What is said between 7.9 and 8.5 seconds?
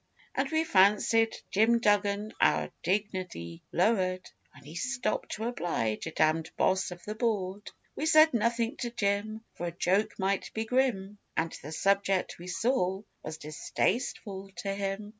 We said